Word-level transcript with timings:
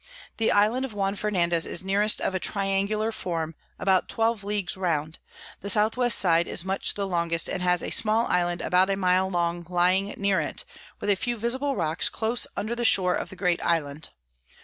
The 0.37 0.51
Island 0.51 0.83
of 0.83 0.93
Juan 0.93 1.15
Fernandez 1.15 1.67
is 1.67 1.83
nearest 1.83 2.21
of 2.21 2.33
a 2.33 2.39
triangular 2.39 3.11
form, 3.11 3.53
about 3.77 4.09
12 4.09 4.43
Leagues 4.43 4.75
round; 4.75 5.19
the 5.59 5.69
South 5.69 5.95
west 5.95 6.17
side 6.17 6.47
is 6.47 6.65
much 6.65 6.95
the 6.95 7.05
longest, 7.05 7.47
and 7.47 7.61
has 7.61 7.83
a 7.83 7.91
small 7.91 8.25
Island 8.25 8.61
about 8.61 8.89
a 8.89 8.97
mile 8.97 9.29
long 9.29 9.63
lying 9.69 10.15
near 10.17 10.41
it, 10.41 10.65
with 10.99 11.11
a 11.11 11.15
few 11.15 11.37
visible 11.37 11.75
Rocks 11.75 12.09
close 12.09 12.47
under 12.57 12.73
the 12.75 12.83
shore 12.83 13.13
of 13.13 13.29
the 13.29 13.35
great 13.35 13.63
Island. 13.63 14.09